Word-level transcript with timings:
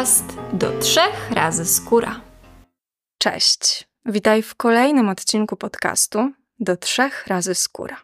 podcast 0.00 0.36
do 0.52 0.78
trzech 0.78 1.30
razy 1.30 1.64
skóra. 1.64 2.20
Cześć, 3.18 3.88
witaj 4.06 4.42
w 4.42 4.54
kolejnym 4.54 5.08
odcinku 5.08 5.56
podcastu 5.56 6.32
do 6.60 6.76
trzech 6.76 7.26
razy 7.26 7.54
skóra. 7.54 7.96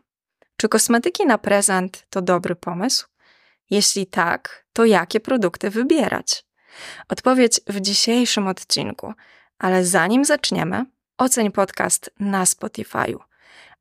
Czy 0.56 0.68
kosmetyki 0.68 1.26
na 1.26 1.38
prezent 1.38 2.06
to 2.10 2.22
dobry 2.22 2.56
pomysł? 2.56 3.06
Jeśli 3.70 4.06
tak, 4.06 4.66
to 4.72 4.84
jakie 4.84 5.20
produkty 5.20 5.70
wybierać? 5.70 6.44
Odpowiedź 7.08 7.60
w 7.66 7.80
dzisiejszym 7.80 8.48
odcinku, 8.48 9.12
ale 9.58 9.84
zanim 9.84 10.24
zaczniemy, 10.24 10.84
oceń 11.18 11.50
podcast 11.50 12.10
na 12.20 12.44
Spotify'u. 12.44 13.18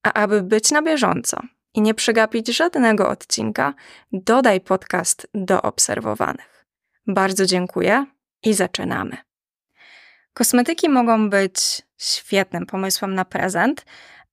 A 0.04 0.14
aby 0.14 0.42
być 0.42 0.72
na 0.72 0.82
bieżąco 0.82 1.42
i 1.74 1.82
nie 1.82 1.94
przegapić 1.94 2.48
żadnego 2.48 3.10
odcinka, 3.10 3.74
dodaj 4.12 4.62
podcast 4.62 5.28
do 5.34 5.62
obserwowanych. 5.62 6.55
Bardzo 7.08 7.46
dziękuję 7.46 8.06
i 8.44 8.54
zaczynamy. 8.54 9.18
Kosmetyki 10.34 10.90
mogą 10.90 11.30
być 11.30 11.82
świetnym 11.98 12.66
pomysłem 12.66 13.16
na 13.16 13.26
prezent, 13.26 13.86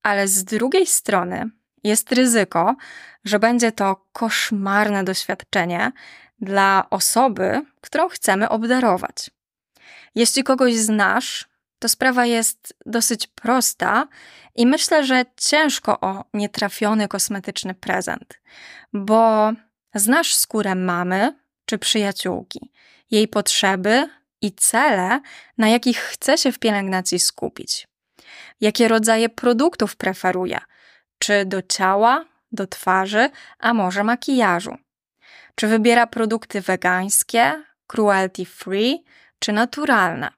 ale 0.03 0.29
z 0.29 0.45
drugiej 0.45 0.87
strony 0.87 1.51
jest 1.85 2.13
ryzyko, 2.13 2.77
że 3.25 3.39
będzie 3.39 3.73
to 3.73 4.07
koszmarne 4.13 5.05
doświadczenie 5.05 5.93
dla 6.41 6.87
osoby, 6.91 7.63
którą 7.81 8.09
chcemy 8.09 8.49
obdarować. 8.49 9.31
Jeśli 10.15 10.45
kogoś 10.45 10.75
znasz, 10.75 11.49
to 11.79 11.89
sprawa 11.89 12.27
jest 12.27 12.75
dosyć 12.87 13.27
prosta 13.27 14.09
i 14.55 14.67
myślę, 14.67 15.05
że 15.05 15.25
ciężko 15.37 16.01
o 16.01 16.25
nietrafiony 16.35 17.09
kosmetyczny 17.09 17.75
prezent, 17.75 18.41
bo 18.93 19.53
znasz 19.95 20.35
skórę 20.35 20.75
mamy, 20.75 21.42
czy 21.73 21.79
przyjaciółki, 21.79 22.71
jej 23.11 23.29
potrzeby 23.29 24.09
i 24.41 24.53
cele, 24.53 25.21
na 25.59 25.69
jakich 25.69 25.99
chce 25.99 26.39
się 26.39 26.53
w 26.53 26.59
pielęgnacji 26.59 27.19
skupić. 27.19 27.89
Jakie 28.61 28.89
rodzaje 28.89 29.29
produktów 29.29 29.97
preferuje, 29.97 30.61
czy 31.19 31.45
do 31.45 31.63
ciała, 31.63 32.25
do 32.53 32.67
twarzy, 32.67 33.31
a 33.59 33.75
może 33.75 34.05
makijażu. 34.05 34.77
Czy 35.55 35.67
wybiera 35.67 36.07
produkty 36.07 36.61
wegańskie, 36.61 37.65
cruelty 37.87 38.45
free, 38.45 39.05
czy 39.39 39.53
naturalne. 39.53 40.31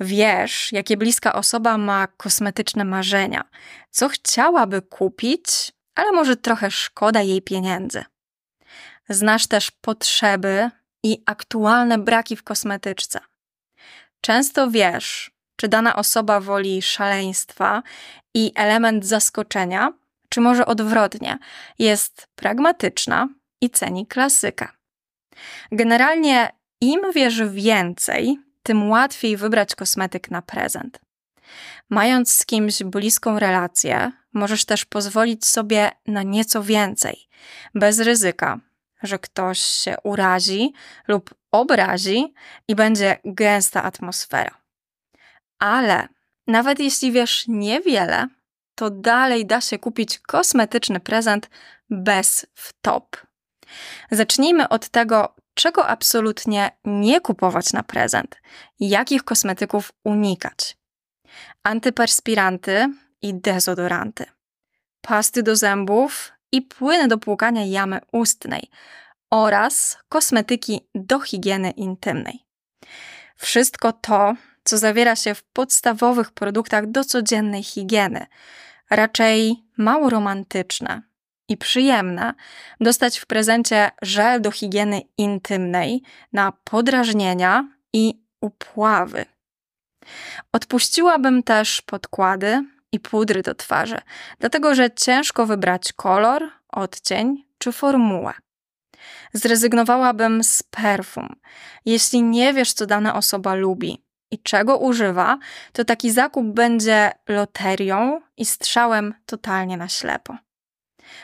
Wiesz, 0.00 0.72
jakie 0.72 0.96
bliska 0.96 1.32
osoba 1.32 1.78
ma 1.78 2.06
kosmetyczne 2.06 2.84
marzenia, 2.84 3.44
co 3.90 4.08
chciałaby 4.08 4.82
kupić, 4.82 5.72
ale 5.94 6.12
może 6.12 6.36
trochę 6.36 6.70
szkoda 6.70 7.22
jej 7.22 7.42
pieniędzy. 7.42 8.04
Znasz 9.10 9.46
też 9.46 9.70
potrzeby 9.70 10.70
i 11.02 11.22
aktualne 11.26 11.98
braki 11.98 12.36
w 12.36 12.42
kosmetyczce. 12.42 13.20
Często 14.20 14.70
wiesz, 14.70 15.30
czy 15.56 15.68
dana 15.68 15.96
osoba 15.96 16.40
woli 16.40 16.82
szaleństwa 16.82 17.82
i 18.34 18.52
element 18.54 19.06
zaskoczenia, 19.06 19.92
czy 20.28 20.40
może 20.40 20.66
odwrotnie, 20.66 21.38
jest 21.78 22.26
pragmatyczna 22.34 23.28
i 23.60 23.70
ceni 23.70 24.06
klasykę. 24.06 24.68
Generalnie 25.72 26.48
im 26.80 27.00
wiesz 27.14 27.42
więcej, 27.42 28.38
tym 28.62 28.90
łatwiej 28.90 29.36
wybrać 29.36 29.74
kosmetyk 29.74 30.30
na 30.30 30.42
prezent. 30.42 31.00
Mając 31.90 32.34
z 32.34 32.46
kimś 32.46 32.82
bliską 32.82 33.38
relację, 33.38 34.12
możesz 34.32 34.64
też 34.64 34.84
pozwolić 34.84 35.46
sobie 35.46 35.90
na 36.06 36.22
nieco 36.22 36.62
więcej, 36.62 37.28
bez 37.74 37.98
ryzyka, 37.98 38.60
że 39.02 39.18
ktoś 39.18 39.60
się 39.60 39.96
urazi 40.04 40.72
lub 41.08 41.34
obrazi 41.50 42.34
i 42.68 42.74
będzie 42.74 43.18
gęsta 43.24 43.82
atmosfera. 43.82 44.60
Ale 45.58 46.08
nawet 46.46 46.78
jeśli 46.78 47.12
wiesz 47.12 47.44
niewiele, 47.48 48.28
to 48.74 48.90
dalej 48.90 49.46
da 49.46 49.60
się 49.60 49.78
kupić 49.78 50.18
kosmetyczny 50.18 51.00
prezent 51.00 51.50
bez 51.90 52.46
wtop. 52.54 53.16
Zacznijmy 54.10 54.68
od 54.68 54.88
tego, 54.88 55.34
czego 55.54 55.86
absolutnie 55.86 56.70
nie 56.84 57.20
kupować 57.20 57.72
na 57.72 57.82
prezent, 57.82 58.40
jakich 58.80 59.24
kosmetyków 59.24 59.92
unikać. 60.04 60.76
Antyperspiranty 61.62 62.94
i 63.22 63.34
dezodoranty, 63.34 64.24
pasty 65.00 65.42
do 65.42 65.56
zębów 65.56 66.32
i 66.52 66.62
płyny 66.62 67.08
do 67.08 67.18
płukania 67.18 67.64
jamy 67.64 68.00
ustnej 68.12 68.70
oraz 69.30 69.98
kosmetyki 70.08 70.80
do 70.94 71.20
higieny 71.20 71.70
intymnej. 71.70 72.44
Wszystko 73.36 73.92
to, 73.92 74.34
co 74.64 74.78
zawiera 74.78 75.16
się 75.16 75.34
w 75.34 75.42
podstawowych 75.42 76.30
produktach 76.30 76.90
do 76.90 77.04
codziennej 77.04 77.62
higieny, 77.62 78.26
raczej 78.90 79.64
mało 79.76 80.10
romantyczne 80.10 81.02
i 81.48 81.56
przyjemne, 81.56 82.34
dostać 82.80 83.18
w 83.18 83.26
prezencie 83.26 83.90
żel 84.02 84.40
do 84.40 84.50
higieny 84.50 85.00
intymnej 85.18 86.02
na 86.32 86.52
podrażnienia 86.52 87.68
i 87.92 88.22
upławy. 88.40 89.24
Odpuściłabym 90.52 91.42
też 91.42 91.82
podkłady 91.82 92.64
i 92.92 93.00
pudry 93.00 93.42
do 93.42 93.54
twarzy, 93.54 93.98
dlatego 94.38 94.74
że 94.74 94.90
ciężko 94.90 95.46
wybrać 95.46 95.92
kolor, 95.92 96.50
odcień 96.68 97.44
czy 97.58 97.72
formułę. 97.72 98.32
Zrezygnowałabym 99.32 100.44
z 100.44 100.62
perfum. 100.62 101.28
Jeśli 101.84 102.22
nie 102.22 102.54
wiesz, 102.54 102.72
co 102.72 102.86
dana 102.86 103.14
osoba 103.14 103.54
lubi 103.54 104.04
i 104.30 104.38
czego 104.38 104.78
używa, 104.78 105.38
to 105.72 105.84
taki 105.84 106.10
zakup 106.10 106.46
będzie 106.46 107.12
loterią 107.28 108.20
i 108.36 108.44
strzałem 108.44 109.14
totalnie 109.26 109.76
na 109.76 109.88
ślepo. 109.88 110.36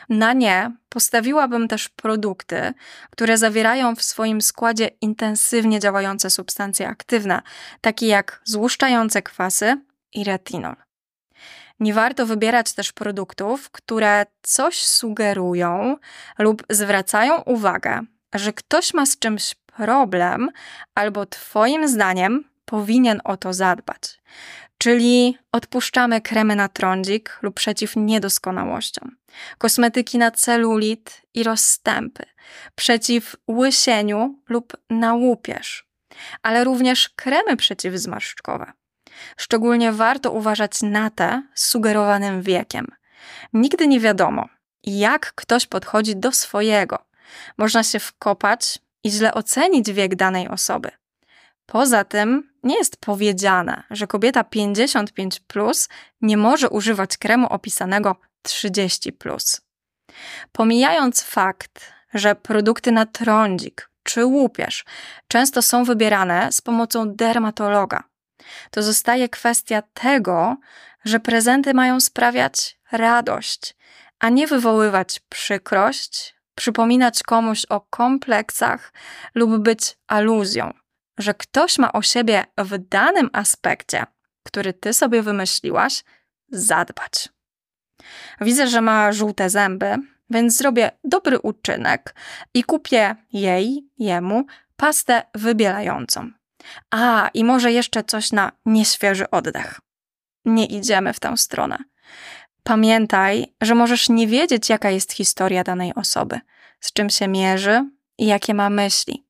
Na 0.09 0.33
nie 0.33 0.73
postawiłabym 0.89 1.69
też 1.69 1.89
produkty, 1.89 2.73
które 3.11 3.39
zawierają 3.39 3.97
w 3.97 4.03
swoim 4.03 4.43
składzie 4.43 4.91
intensywnie 5.01 5.81
działające 5.81 6.31
substancje 6.31 6.89
aktywne, 6.89 7.43
takie 7.81 8.07
jak 8.07 8.41
złuszczające 8.45 9.23
kwasy 9.23 9.81
i 10.13 10.25
retinol. 10.25 10.86
Nie 11.81 11.95
warto 11.95 12.27
wybierać 12.27 12.75
też 12.75 12.93
produktów, 12.93 13.71
które 13.71 14.27
coś 14.43 14.85
sugerują 14.85 15.97
lub 16.39 16.63
zwracają 16.71 17.41
uwagę, 17.41 18.01
że 18.35 18.53
ktoś 18.53 18.95
ma 18.95 19.07
z 19.07 19.19
czymś 19.19 19.55
problem, 19.55 20.51
albo 20.95 21.27
Twoim 21.27 21.89
zdaniem 21.89 22.45
powinien 22.65 23.21
o 23.25 23.37
to 23.37 23.53
zadbać. 23.53 24.21
Czyli 24.79 25.39
odpuszczamy 25.53 26.21
kremy 26.21 26.57
na 26.57 26.69
trądzik 26.69 27.39
lub 27.43 27.55
przeciw 27.55 27.97
niedoskonałościom, 27.97 29.17
kosmetyki 29.59 30.19
na 30.19 30.31
celulit 30.31 31.23
i 31.35 31.43
rozstępy, 31.43 32.23
przeciw 32.75 33.37
łysieniu 33.51 34.39
lub 34.49 34.73
na 34.91 35.15
łupież, 35.15 35.87
ale 36.43 36.65
również 36.65 37.09
kremy 37.09 37.57
przeciwzmarszczkowe. 37.57 38.73
Szczególnie 39.37 39.93
warto 39.93 40.31
uważać 40.31 40.83
na 40.83 41.11
te 41.11 41.43
z 41.55 41.67
sugerowanym 41.67 42.43
wiekiem. 42.43 42.87
Nigdy 43.53 43.89
nie 43.89 44.01
wiadomo, 44.01 44.49
jak 44.85 45.33
ktoś 45.35 45.67
podchodzi 45.67 46.17
do 46.17 46.33
swojego. 46.33 46.99
Można 47.59 47.83
się 47.83 47.99
wkopać 47.99 48.79
i 49.05 49.11
źle 49.11 49.35
ocenić 49.35 49.93
wiek 49.93 50.15
danej 50.15 50.49
osoby. 50.49 50.91
Poza 51.67 52.05
tym 52.05 52.51
nie 52.63 52.79
jest 52.79 52.97
powiedziane, 52.97 53.83
że 53.91 54.07
kobieta 54.07 54.45
55 54.45 55.41
plus 55.41 55.89
nie 56.21 56.37
może 56.37 56.69
używać 56.69 57.17
kremu 57.17 57.47
opisanego 57.47 58.17
30 58.43 59.13
plus. 59.13 59.61
Pomijając 60.53 61.23
fakt, 61.23 61.93
że 62.15 62.35
produkty 62.35 62.93
na 62.93 63.07
trądzik 63.07 63.91
czy 64.03 64.25
łupież 64.25 64.85
często 65.29 65.63
są 65.63 65.85
wybierane 65.85 66.53
z 66.53 66.61
pomocą 66.61 67.15
dermatologa, 67.15 68.03
to 68.71 68.83
zostaje 68.83 69.29
kwestia 69.29 69.83
tego, 69.83 70.57
że 71.05 71.21
prezenty 71.21 71.75
mają 71.75 72.01
sprawiać 72.01 72.79
radość, 72.93 73.77
a 74.19 74.29
nie 74.29 74.47
wywoływać 74.47 75.21
przykrość, 75.29 76.37
przypominać 76.55 77.23
komuś 77.23 77.65
o 77.65 77.81
kompleksach 77.81 78.93
lub 79.35 79.57
być 79.59 79.99
aluzją, 80.07 80.73
że 81.19 81.35
ktoś 81.35 81.79
ma 81.79 81.93
o 81.93 82.03
siebie 82.03 82.45
w 82.59 82.79
danym 82.79 83.31
aspekcie, 83.33 84.05
który 84.43 84.73
ty 84.73 84.93
sobie 84.93 85.23
wymyśliłaś, 85.23 86.05
zadbać. 86.49 87.29
Widzę, 88.41 88.67
że 88.67 88.81
ma 88.81 89.13
żółte 89.13 89.51
zęby, 89.51 89.97
więc 90.31 90.57
zrobię 90.57 90.91
dobry 91.05 91.39
uczynek 91.39 92.15
i 92.55 92.65
kupię 92.65 93.17
jej, 93.33 93.89
jemu 93.99 94.47
pastę 94.77 95.23
wybielającą. 95.35 96.31
A, 96.91 97.31
i 97.35 97.45
może 97.45 97.73
jeszcze 97.73 98.05
coś 98.05 98.33
na 98.33 98.53
nieświeży 98.67 99.31
oddech. 99.31 99.81
Nie 100.45 100.67
idziemy 100.67 101.13
w 101.13 101.21
tę 101.21 101.37
stronę. 101.37 101.79
Pamiętaj, 102.63 103.55
że 103.61 103.75
możesz 103.75 104.09
nie 104.09 104.27
wiedzieć, 104.27 104.69
jaka 104.69 104.91
jest 104.91 105.13
historia 105.13 105.65
danej 105.65 105.95
osoby, 105.95 106.41
z 106.81 106.93
czym 106.93 107.11
się 107.11 107.29
mierzy 107.29 107.91
i 108.19 108.27
jakie 108.27 108.55
ma 108.55 108.71
myśli. 108.71 109.27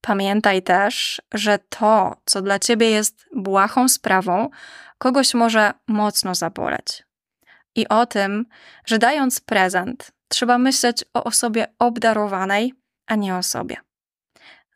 Pamiętaj 0.00 0.62
też, 0.62 1.22
że 1.34 1.58
to, 1.58 2.16
co 2.24 2.42
dla 2.42 2.58
ciebie 2.58 2.90
jest 2.90 3.26
błahą 3.34 3.88
sprawą, 3.88 4.50
kogoś 4.98 5.34
może 5.34 5.72
mocno 5.86 6.34
zaboleć. 6.34 7.04
I 7.74 7.88
o 7.88 8.06
tym, 8.06 8.46
że 8.86 8.98
dając 8.98 9.40
prezent, 9.40 10.12
trzeba 10.28 10.58
myśleć 10.58 11.04
o 11.14 11.24
osobie 11.24 11.66
obdarowanej, 11.78 12.74
a 13.06 13.14
nie 13.14 13.36
o 13.36 13.42
sobie. 13.42 13.76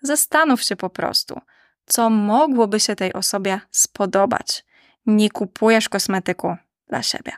Zastanów 0.02 0.62
się 0.62 0.76
po 0.76 0.90
prostu, 0.90 1.40
co 1.86 2.10
mogłoby 2.10 2.80
się 2.80 2.96
tej 2.96 3.12
osobie 3.12 3.60
spodobać. 3.70 4.64
Nie 5.06 5.30
kupujesz 5.30 5.88
kosmetyku 5.88 6.56
dla 6.88 7.02
siebie. 7.02 7.32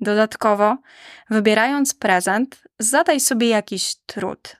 Dodatkowo, 0.00 0.76
wybierając 1.30 1.94
prezent, 1.94 2.62
zadaj 2.78 3.20
sobie 3.20 3.48
jakiś 3.48 3.94
trud. 4.06 4.56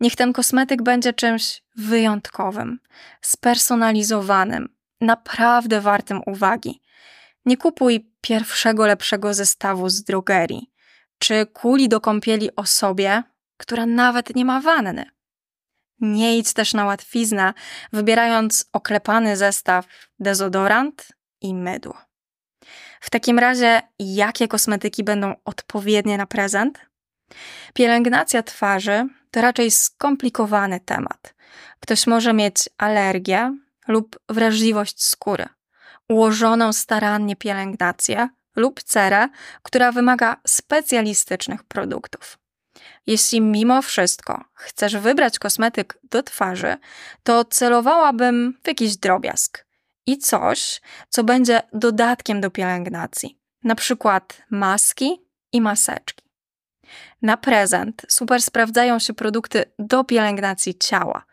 Niech 0.00 0.16
ten 0.16 0.32
kosmetyk 0.32 0.82
będzie 0.82 1.12
czymś 1.12 1.62
wyjątkowym, 1.76 2.78
spersonalizowanym, 3.20 4.68
naprawdę 5.00 5.80
wartym 5.80 6.20
uwagi. 6.26 6.82
Nie 7.44 7.56
kupuj 7.56 8.10
pierwszego 8.20 8.86
lepszego 8.86 9.34
zestawu 9.34 9.88
z 9.88 10.02
drogerii, 10.04 10.70
czy 11.18 11.46
kuli 11.46 11.88
do 11.88 12.00
kąpieli 12.00 12.56
osobie, 12.56 13.22
która 13.56 13.86
nawet 13.86 14.36
nie 14.36 14.44
ma 14.44 14.60
wanny. 14.60 15.10
Nie 16.00 16.38
idź 16.38 16.52
też 16.52 16.74
na 16.74 16.84
łatwiznę, 16.84 17.54
wybierając 17.92 18.64
oklepany 18.72 19.36
zestaw 19.36 19.86
dezodorant 20.18 21.08
i 21.40 21.54
mydło. 21.54 21.98
W 23.00 23.10
takim 23.10 23.38
razie, 23.38 23.82
jakie 23.98 24.48
kosmetyki 24.48 25.04
będą 25.04 25.34
odpowiednie 25.44 26.18
na 26.18 26.26
prezent? 26.26 26.78
Pielęgnacja 27.74 28.42
twarzy 28.42 29.08
to 29.30 29.40
raczej 29.40 29.70
skomplikowany 29.70 30.80
temat. 30.80 31.34
Ktoś 31.80 32.06
może 32.06 32.32
mieć 32.32 32.68
alergię 32.78 33.56
lub 33.88 34.18
wrażliwość 34.28 35.04
skóry, 35.04 35.48
ułożoną 36.08 36.72
starannie 36.72 37.36
pielęgnację 37.36 38.28
lub 38.56 38.82
cerę, 38.82 39.28
która 39.62 39.92
wymaga 39.92 40.36
specjalistycznych 40.46 41.64
produktów. 41.64 42.38
Jeśli 43.06 43.40
mimo 43.40 43.82
wszystko 43.82 44.44
chcesz 44.54 44.96
wybrać 44.96 45.38
kosmetyk 45.38 45.98
do 46.10 46.22
twarzy, 46.22 46.76
to 47.22 47.44
celowałabym 47.44 48.58
w 48.62 48.68
jakiś 48.68 48.96
drobiazg 48.96 49.66
i 50.06 50.18
coś, 50.18 50.80
co 51.08 51.24
będzie 51.24 51.62
dodatkiem 51.72 52.40
do 52.40 52.50
pielęgnacji, 52.50 53.38
na 53.64 53.74
przykład 53.74 54.42
maski 54.50 55.20
i 55.52 55.60
maseczki. 55.60 56.24
Na 57.22 57.36
prezent 57.36 58.06
super 58.08 58.42
sprawdzają 58.42 58.98
się 58.98 59.14
produkty 59.14 59.64
do 59.78 60.04
pielęgnacji 60.04 60.74
ciała, 60.78 61.24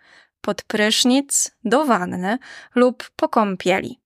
pod 0.42 0.62
prysznic, 0.64 1.52
do 1.64 1.86
wanny 1.86 2.38
lub 2.76 3.10
po 3.16 3.30
kąpieli, 3.30 4.02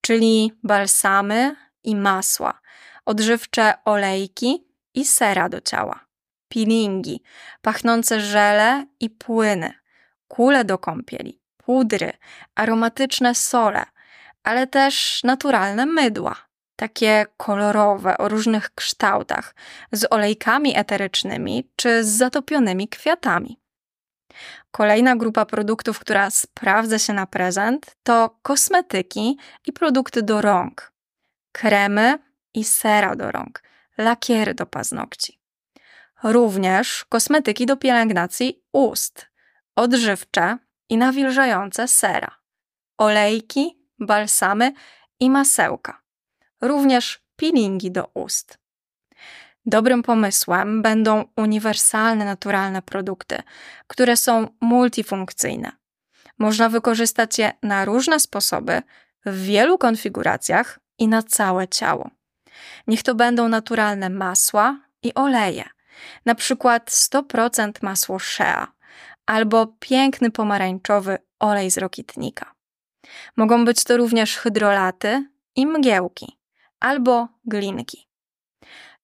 czyli 0.00 0.52
balsamy 0.62 1.56
i 1.84 1.96
masła, 1.96 2.60
odżywcze 3.06 3.74
olejki 3.84 4.66
i 4.94 5.04
sera 5.04 5.48
do 5.48 5.60
ciała, 5.60 6.00
peelingi, 6.54 7.22
pachnące 7.62 8.20
żele 8.20 8.86
i 9.00 9.10
płyny, 9.10 9.72
kule 10.28 10.64
do 10.64 10.78
kąpieli, 10.78 11.40
pudry, 11.56 12.12
aromatyczne 12.54 13.34
sole, 13.34 13.84
ale 14.42 14.66
też 14.66 15.20
naturalne 15.24 15.86
mydła 15.86 16.50
takie 16.80 17.26
kolorowe, 17.36 18.18
o 18.18 18.28
różnych 18.28 18.74
kształtach, 18.74 19.54
z 19.92 20.12
olejkami 20.12 20.76
eterycznymi 20.76 21.70
czy 21.76 22.04
z 22.04 22.08
zatopionymi 22.08 22.88
kwiatami. 22.88 23.60
Kolejna 24.70 25.16
grupa 25.16 25.46
produktów, 25.46 25.98
która 25.98 26.30
sprawdza 26.30 26.98
się 26.98 27.12
na 27.12 27.26
prezent, 27.26 27.96
to 28.02 28.38
kosmetyki 28.42 29.38
i 29.66 29.72
produkty 29.72 30.22
do 30.22 30.40
rąk, 30.40 30.92
kremy 31.52 32.18
i 32.54 32.64
sera 32.64 33.16
do 33.16 33.30
rąk, 33.30 33.62
lakiery 33.98 34.54
do 34.54 34.66
paznokci. 34.66 35.39
Również 36.22 37.04
kosmetyki 37.08 37.66
do 37.66 37.76
pielęgnacji 37.76 38.62
ust, 38.72 39.26
odżywcze 39.76 40.58
i 40.88 40.96
nawilżające 40.96 41.88
sera, 41.88 42.36
olejki, 42.98 43.78
balsamy 43.98 44.72
i 45.20 45.30
masełka 45.30 46.00
również 46.60 47.22
peelingi 47.36 47.90
do 47.90 48.10
ust. 48.14 48.58
Dobrym 49.66 50.02
pomysłem 50.02 50.82
będą 50.82 51.24
uniwersalne, 51.36 52.24
naturalne 52.24 52.82
produkty, 52.82 53.42
które 53.86 54.16
są 54.16 54.48
multifunkcyjne. 54.60 55.72
Można 56.38 56.68
wykorzystać 56.68 57.38
je 57.38 57.52
na 57.62 57.84
różne 57.84 58.20
sposoby, 58.20 58.82
w 59.26 59.44
wielu 59.44 59.78
konfiguracjach 59.78 60.78
i 60.98 61.08
na 61.08 61.22
całe 61.22 61.68
ciało. 61.68 62.10
Niech 62.86 63.02
to 63.02 63.14
będą 63.14 63.48
naturalne 63.48 64.10
masła 64.10 64.80
i 65.02 65.14
oleje, 65.14 65.64
na 66.24 66.34
przykład 66.34 66.90
100% 66.90 67.72
masło 67.82 68.18
shea 68.18 68.72
albo 69.26 69.66
piękny 69.66 70.30
pomarańczowy 70.30 71.18
olej 71.38 71.70
z 71.70 71.78
rokitnika. 71.78 72.54
Mogą 73.36 73.64
być 73.64 73.84
to 73.84 73.96
również 73.96 74.36
hydrolaty 74.36 75.30
i 75.56 75.66
mgiełki 75.66 76.38
albo 76.80 77.28
glinki. 77.44 78.08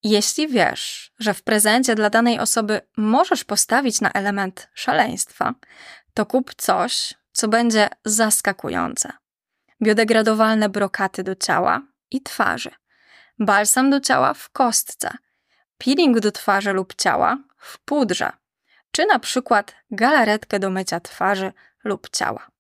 Jeśli 0.02 0.48
wiesz, 0.48 1.12
że 1.19 1.34
w 1.34 1.43
prezencie 1.43 1.94
dla 1.94 2.10
danej 2.10 2.38
osoby 2.38 2.81
możesz 2.96 3.44
postawić 3.44 4.00
na 4.00 4.12
element 4.12 4.69
szaleństwa, 4.75 5.54
to 6.14 6.26
kup 6.26 6.54
coś, 6.54 7.14
co 7.32 7.49
będzie 7.49 7.88
zaskakujące. 8.04 9.12
Biodegradowalne 9.82 10.69
brokaty 10.69 11.22
do 11.22 11.34
ciała 11.34 11.82
i 12.10 12.22
twarzy, 12.22 12.70
balsam 13.38 13.90
do 13.90 14.00
ciała 14.00 14.34
w 14.34 14.50
kostce, 14.50 15.10
peeling 15.78 16.20
do 16.20 16.32
twarzy 16.32 16.73
lub 16.73 16.94
ciała 16.94 17.38
w 17.58 17.78
pudrze, 17.78 18.32
czy 18.90 19.06
na 19.06 19.19
przykład 19.19 19.75
galaretkę 19.90 20.58
do 20.58 20.70
mycia 20.70 21.00
twarzy 21.00 21.52
lub 21.84 22.11
ciała. 22.11 22.50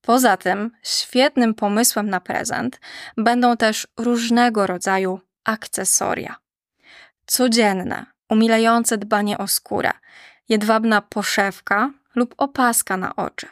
Poza 0.00 0.36
tym, 0.36 0.70
świetnym 0.82 1.54
pomysłem 1.54 2.10
na 2.10 2.20
prezent 2.20 2.80
będą 3.16 3.56
też 3.56 3.88
różnego 3.96 4.66
rodzaju 4.66 5.20
akcesoria. 5.44 6.36
Codzienne, 7.26 8.06
umilające 8.30 8.98
dbanie 8.98 9.38
o 9.38 9.48
skórę, 9.48 9.90
jedwabna 10.48 11.02
poszewka 11.02 11.90
lub 12.14 12.34
opaska 12.38 12.96
na 12.96 13.16
oczy. 13.16 13.48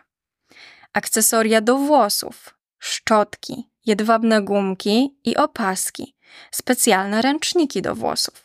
Akcesoria 0.93 1.61
do 1.61 1.76
włosów, 1.76 2.55
szczotki, 2.79 3.71
jedwabne 3.87 4.43
gumki 4.43 5.19
i 5.25 5.37
opaski, 5.37 6.17
specjalne 6.50 7.23
ręczniki 7.23 7.83
do 7.83 7.95
włosów. 7.95 8.44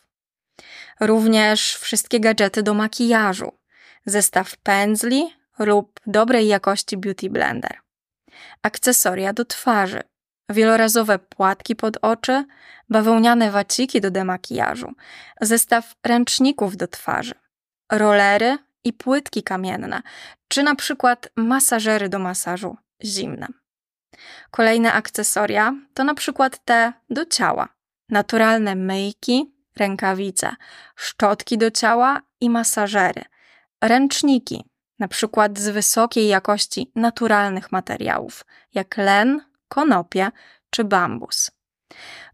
Również 1.00 1.76
wszystkie 1.76 2.20
gadżety 2.20 2.64
do 2.64 2.74
makijażu, 2.74 3.52
zestaw 4.06 4.58
pędzli 4.58 5.24
lub 5.60 6.00
dobrej 6.08 6.48
jakości 6.48 6.98
beauty 6.98 7.30
blender. 7.30 7.78
Akcesoria 8.64 9.34
do 9.34 9.46
twarzy, 9.46 10.02
wielorazowe 10.50 11.20
płatki 11.20 11.76
pod 11.76 11.98
oczy, 12.02 12.46
bawełniane 12.90 13.52
waciki 13.52 14.02
do 14.02 14.12
demakijażu, 14.12 14.94
zestaw 15.42 15.96
ręczników 16.06 16.78
do 16.78 16.88
twarzy, 16.88 17.36
rolery 17.92 18.58
i 18.84 18.94
płytki 18.94 19.44
kamienne, 19.44 20.02
czy 20.48 20.64
na 20.64 20.76
przykład 20.76 21.30
masażery 21.36 22.10
do 22.10 22.20
masażu 22.20 22.78
zimnym. 23.04 23.54
Kolejne 24.52 24.94
akcesoria 24.94 25.74
to 25.94 26.04
na 26.04 26.14
przykład 26.14 26.66
te 26.66 26.94
do 27.10 27.26
ciała, 27.26 27.68
naturalne 28.10 28.76
myjki, 28.76 29.59
rękawice, 29.80 30.56
szczotki 30.96 31.58
do 31.58 31.72
ciała 31.72 32.22
i 32.42 32.50
masażery, 32.50 33.22
ręczniki, 33.82 34.66
na 35.00 35.08
przykład 35.08 35.60
z 35.60 35.70
wysokiej 35.70 36.28
jakości 36.28 36.92
naturalnych 36.96 37.72
materiałów, 37.72 38.46
jak 38.74 38.98
len, 38.98 39.42
konopie 39.68 40.32
czy 40.70 40.84
bambus. 40.84 41.52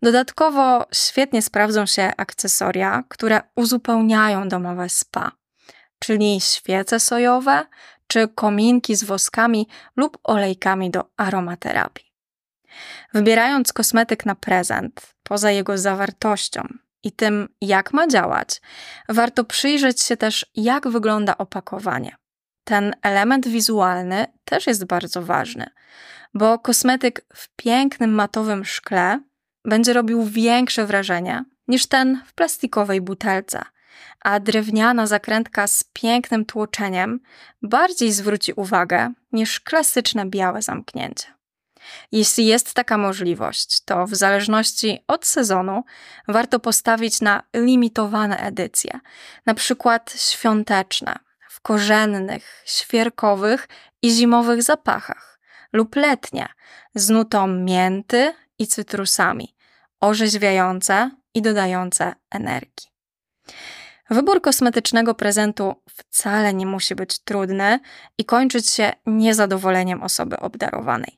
Dodatkowo 0.02 0.86
świetnie 0.94 1.42
sprawdzą 1.42 1.86
się 1.86 2.12
akcesoria, 2.18 3.04
które 3.10 3.42
uzupełniają 3.56 4.48
domowe 4.48 4.90
spa, 4.90 5.32
czyli 6.00 6.42
świece 6.42 7.00
sojowe 7.00 7.66
czy 8.08 8.28
kominki 8.28 8.96
z 8.96 9.04
woskami 9.04 9.68
lub 9.96 10.18
olejkami 10.24 10.92
do 10.92 11.04
aromaterapii. 11.18 12.06
Wybierając 13.14 13.74
kosmetyk 13.74 14.26
na 14.26 14.36
prezent, 14.36 15.16
poza 15.24 15.52
jego 15.52 15.78
zawartością 15.78 16.68
i 17.06 17.12
tym, 17.12 17.48
jak 17.62 17.94
ma 17.94 18.08
działać, 18.08 18.62
warto 19.10 19.44
przyjrzeć 19.44 20.02
się 20.02 20.18
też, 20.18 20.46
jak 20.56 20.88
wygląda 20.88 21.38
opakowanie 21.38 22.16
ten 22.66 22.94
element 23.02 23.48
wizualny 23.48 24.26
też 24.46 24.68
jest 24.68 24.86
bardzo 24.86 25.22
ważny, 25.22 25.66
bo 26.34 26.60
kosmetyk 26.60 27.26
w 27.34 27.50
pięknym 27.56 28.12
matowym 28.12 28.66
szkle 28.66 29.20
będzie 29.66 29.94
robił 29.94 30.24
większe 30.24 30.86
wrażenie 30.86 31.44
niż 31.68 31.88
ten 31.88 32.22
w 32.26 32.34
plastikowej 32.34 33.02
butelce, 33.02 33.62
a 34.22 34.40
drewniana 34.40 35.08
zakrętka 35.08 35.68
z 35.68 35.84
pięknym 35.94 36.46
tłoczeniem 36.46 37.20
bardziej 37.62 38.12
zwróci 38.12 38.54
uwagę 38.54 39.14
niż 39.32 39.60
klasyczne 39.60 40.26
białe 40.26 40.62
zamknięcie. 40.62 41.35
Jeśli 42.12 42.46
jest 42.46 42.74
taka 42.74 42.98
możliwość, 42.98 43.82
to 43.86 44.06
w 44.06 44.16
zależności 44.16 45.04
od 45.08 45.26
sezonu 45.26 45.84
warto 46.28 46.60
postawić 46.60 47.22
na 47.22 47.44
limitowane 47.56 48.38
edycje, 48.40 49.00
na 49.46 49.54
przykład 49.54 50.14
świąteczne, 50.18 51.16
w 51.50 51.62
korzennych, 51.62 52.64
świerkowych 52.66 53.68
i 54.02 54.12
zimowych 54.12 54.64
zapachach, 54.64 55.40
lub 55.74 55.96
letnie, 55.96 56.48
z 56.96 57.10
nutą 57.10 57.48
mięty 57.48 58.34
i 58.60 58.68
cytrusami, 58.68 59.56
orzeźwiające 60.00 61.12
i 61.34 61.42
dodające 61.42 62.14
energii. 62.32 62.96
Wybór 64.10 64.42
kosmetycznego 64.42 65.16
prezentu 65.16 65.76
wcale 65.90 66.54
nie 66.54 66.66
musi 66.66 66.96
być 66.96 67.20
trudny 67.20 67.80
i 68.18 68.26
kończyć 68.26 68.70
się 68.70 68.94
niezadowoleniem 69.06 70.04
osoby 70.04 70.40
obdarowanej. 70.40 71.18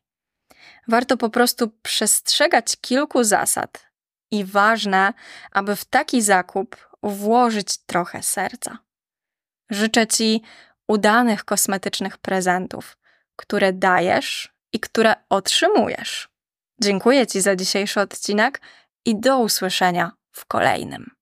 Warto 0.88 1.18
po 1.18 1.30
prostu 1.30 1.72
przestrzegać 1.82 2.78
kilku 2.82 3.24
zasad 3.24 3.92
i 4.32 4.46
ważne, 4.46 5.14
aby 5.52 5.76
w 5.76 5.86
taki 5.86 6.22
zakup 6.22 6.90
włożyć 7.04 7.78
trochę 7.78 8.24
serca. 8.24 8.78
Życzę 9.70 10.08
Ci 10.08 10.42
udanych 10.88 11.46
kosmetycznych 11.46 12.18
prezentów, 12.18 12.98
które 13.36 13.74
dajesz 13.74 14.54
i 14.74 14.80
które 14.80 15.16
otrzymujesz. 15.30 16.30
Dziękuję 16.82 17.28
Ci 17.28 17.42
za 17.42 17.56
dzisiejszy 17.56 18.02
odcinek 18.02 18.62
i 19.06 19.20
do 19.20 19.40
usłyszenia 19.40 20.12
w 20.32 20.46
kolejnym. 20.46 21.17